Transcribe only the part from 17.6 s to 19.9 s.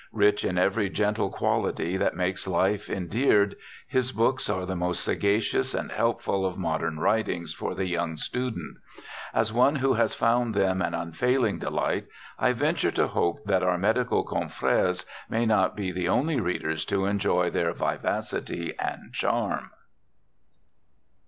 vivacity and charm.